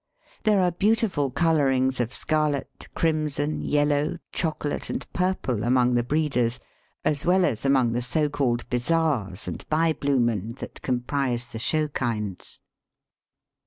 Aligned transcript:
There 0.45 0.59
are 0.61 0.71
beautiful 0.71 1.29
colourings 1.29 1.99
of 1.99 2.11
scarlet, 2.11 2.87
crimson, 2.95 3.61
yellow, 3.61 4.17
chocolate, 4.31 4.89
and 4.89 5.05
purple 5.13 5.61
among 5.63 5.93
the 5.93 6.01
"breeders," 6.01 6.59
as 7.05 7.23
well 7.23 7.45
as 7.45 7.65
among 7.65 7.91
the 7.91 8.01
so 8.01 8.27
called 8.27 8.67
bizarres 8.71 9.47
and 9.47 9.63
bybloemen 9.69 10.53
that 10.57 10.81
comprise 10.81 11.49
the 11.51 11.59
show 11.59 11.87
kinds. 11.87 12.59